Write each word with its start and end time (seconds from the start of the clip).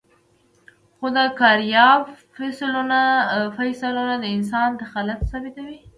خو 0.97 1.07
د 1.17 1.19
کارایب 1.39 2.01
فسیلونه 3.55 4.15
د 4.19 4.25
انسان 4.35 4.69
دخالت 4.81 5.19
ثابتوي. 5.29 5.77